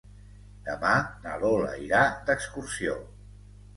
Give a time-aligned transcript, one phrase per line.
[0.69, 0.93] Demà
[1.25, 2.01] na Lola irà
[2.31, 2.97] d'excursió.